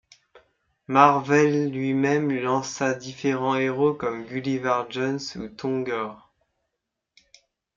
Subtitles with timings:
[0.87, 6.27] Marvel lui-même lança différents héros comme Gullivar Jones ou Thongor.